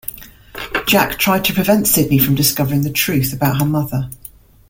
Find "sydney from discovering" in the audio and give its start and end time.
1.85-2.81